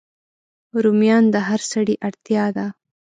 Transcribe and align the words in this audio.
رومیان 0.83 1.23
د 1.33 1.35
هر 1.47 1.61
سړی 1.71 1.95
اړتیا 2.07 2.45
ده 2.57 2.67